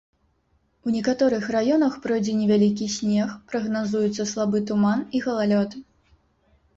У 0.87 0.91
некаторых 0.93 1.43
раёнах 1.55 1.93
пройдзе 2.05 2.33
невялікі 2.39 2.87
снег, 2.93 3.35
прагназуюцца 3.51 4.25
слабы 4.31 4.63
туман 4.73 5.05
і 5.21 5.23
галалёд. 5.27 5.77